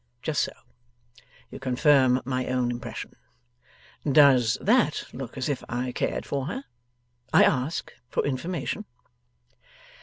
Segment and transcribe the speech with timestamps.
[0.23, 0.51] Just so.
[1.51, 3.13] You confirm my own impression.
[4.11, 6.63] Does that look as if I cared for her?
[7.31, 8.85] I ask, for information.